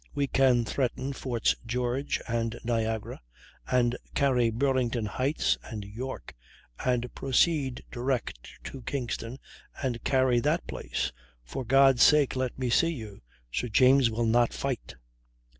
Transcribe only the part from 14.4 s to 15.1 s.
fight."